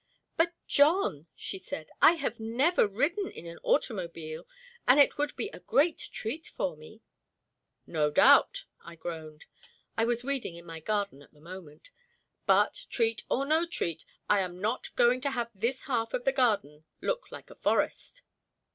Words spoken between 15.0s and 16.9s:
to have this half of the garden